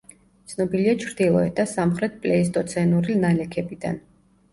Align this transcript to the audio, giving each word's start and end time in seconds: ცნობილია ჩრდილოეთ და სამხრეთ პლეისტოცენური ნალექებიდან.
ცნობილია 0.51 0.93
ჩრდილოეთ 1.03 1.53
და 1.59 1.65
სამხრეთ 1.71 2.15
პლეისტოცენური 2.23 3.19
ნალექებიდან. 3.27 4.01